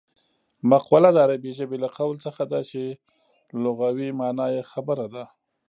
مقوله 0.69 1.09
د 1.13 1.17
عربي 1.25 1.51
ژبې 1.59 1.77
له 1.83 1.89
قول 1.97 2.15
څخه 2.25 2.43
ده 2.51 2.59
چې 2.69 2.81
لغوي 3.63 4.09
مانا 4.19 4.47
یې 4.55 4.61
خبره 4.71 5.05
ده 5.13 5.23